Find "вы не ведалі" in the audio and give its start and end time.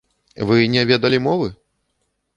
0.51-1.21